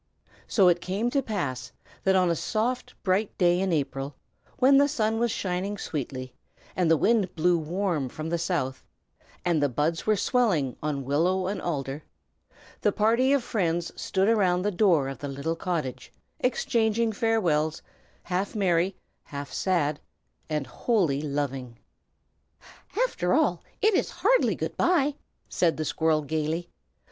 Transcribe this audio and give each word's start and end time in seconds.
So 0.47 0.67
it 0.67 0.81
came 0.81 1.11
to 1.11 1.21
pass 1.21 1.71
that 2.05 2.15
on 2.15 2.31
a 2.31 2.35
soft, 2.35 2.95
bright 3.03 3.37
day 3.37 3.59
in 3.59 3.71
April, 3.71 4.15
when 4.57 4.77
the 4.79 4.87
sun 4.87 5.19
was 5.19 5.29
shining 5.29 5.77
sweetly, 5.77 6.33
and 6.75 6.89
the 6.89 6.97
wind 6.97 7.35
blew 7.35 7.55
warm 7.59 8.09
from 8.09 8.29
the 8.29 8.39
south, 8.39 8.83
and 9.45 9.61
the 9.61 9.69
buds 9.69 10.07
were 10.07 10.15
swelling 10.15 10.75
on 10.81 11.05
willow 11.05 11.45
and 11.45 11.61
alder, 11.61 12.03
the 12.81 12.91
party 12.91 13.31
of 13.31 13.43
friends 13.43 13.91
stood 13.95 14.27
around 14.27 14.63
the 14.63 14.71
door 14.71 15.07
of 15.07 15.19
the 15.19 15.27
little 15.27 15.55
cottage, 15.55 16.11
exchanging 16.39 17.11
farewells, 17.11 17.83
half 18.23 18.55
merry, 18.55 18.95
half 19.25 19.53
sad, 19.53 19.99
and 20.49 20.65
wholly 20.65 21.21
loving. 21.21 21.77
"After 22.99 23.35
all, 23.35 23.61
it 23.83 23.93
is 23.93 24.09
hardly 24.09 24.55
good 24.55 24.75
by!" 24.77 25.13
said 25.47 25.77
the 25.77 25.85
squirrel, 25.85 26.23
gayly. 26.23 26.71